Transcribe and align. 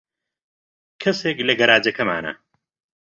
کەسێک 1.01 1.37
لە 1.47 1.53
گەراجەکەمانە. 1.59 2.33